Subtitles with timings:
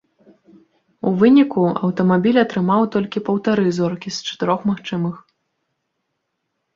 [1.09, 5.21] У выніку аўтамабіль атрымаў толькі паўтары зоркі з чатырох магчымых.